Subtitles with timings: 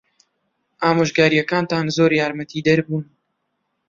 [0.83, 3.03] ئامۆژگارییەکانتان زۆر یارمەتیدەر بوون.